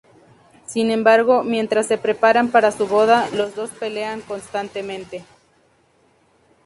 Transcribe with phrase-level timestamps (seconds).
[0.65, 5.23] Sin embargo, mientras se preparan para su boda, los dos pelean constantemente.